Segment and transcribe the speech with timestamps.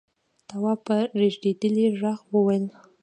[0.49, 2.65] تواب په رېږديدلي غږ وويل: